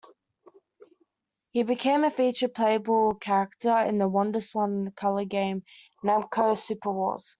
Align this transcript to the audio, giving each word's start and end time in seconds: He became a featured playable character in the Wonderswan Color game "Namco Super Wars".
He 1.51 1.61
became 1.61 2.03
a 2.03 2.09
featured 2.09 2.55
playable 2.55 3.13
character 3.13 3.77
in 3.77 3.99
the 3.99 4.09
Wonderswan 4.09 4.95
Color 4.95 5.25
game 5.25 5.61
"Namco 6.03 6.57
Super 6.57 6.91
Wars". 6.91 7.29